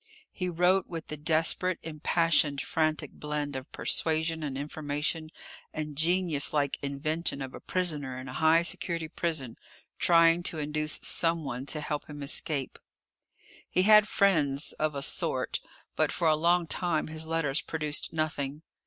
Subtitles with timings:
[0.31, 5.29] He wrote with the desperate, impassioned, frantic blend of persuasion and information
[5.75, 9.57] and genius like invention of a prisoner in a high security prison,
[9.99, 12.79] trying to induce someone to help him escape.
[13.69, 15.59] He had friends, of a sort,
[15.95, 18.63] but for a long time his letters produced nothing.